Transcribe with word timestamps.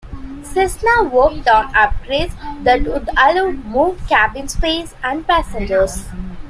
Cessna 0.41 1.03
worked 1.03 1.47
on 1.47 1.71
upgrades 1.75 2.33
that 2.63 2.81
would 2.85 3.07
allow 3.15 3.51
more 3.51 3.95
cabin 4.09 4.47
space 4.47 4.95
and 5.03 5.27
passengers. 5.27 6.07